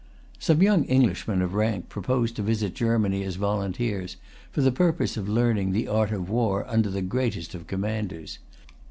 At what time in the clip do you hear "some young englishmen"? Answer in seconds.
0.39-1.43